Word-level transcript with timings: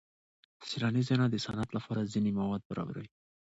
سیلاني 0.69 1.01
ځایونه 1.07 1.27
د 1.29 1.35
صنعت 1.45 1.69
لپاره 1.77 2.09
ځینې 2.13 2.29
مواد 2.39 2.61
برابروي. 2.69 3.09